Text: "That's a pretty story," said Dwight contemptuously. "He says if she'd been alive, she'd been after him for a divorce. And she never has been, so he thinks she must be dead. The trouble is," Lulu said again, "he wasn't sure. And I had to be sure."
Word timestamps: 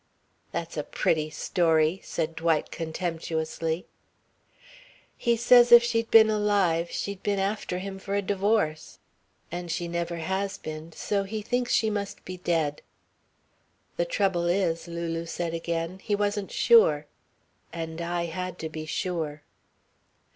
"That's 0.51 0.77
a 0.77 0.83
pretty 0.83 1.29
story," 1.29 2.01
said 2.03 2.35
Dwight 2.35 2.71
contemptuously. 2.71 3.85
"He 5.15 5.37
says 5.37 5.71
if 5.71 5.83
she'd 5.83 6.09
been 6.09 6.31
alive, 6.31 6.89
she'd 6.89 7.21
been 7.21 7.37
after 7.37 7.77
him 7.77 7.99
for 7.99 8.15
a 8.15 8.21
divorce. 8.23 8.97
And 9.51 9.69
she 9.69 9.87
never 9.87 10.15
has 10.15 10.57
been, 10.57 10.91
so 10.91 11.21
he 11.23 11.43
thinks 11.43 11.71
she 11.71 11.91
must 11.91 12.25
be 12.25 12.37
dead. 12.37 12.81
The 13.97 14.05
trouble 14.05 14.47
is," 14.47 14.87
Lulu 14.87 15.27
said 15.27 15.53
again, 15.53 15.99
"he 15.99 16.15
wasn't 16.15 16.51
sure. 16.51 17.05
And 17.71 18.01
I 18.01 18.25
had 18.25 18.57
to 18.57 18.69
be 18.69 18.87
sure." 18.87 19.43